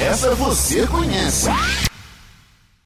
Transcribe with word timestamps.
Essa 0.00 0.34
você 0.34 0.86
conhece. 0.86 1.48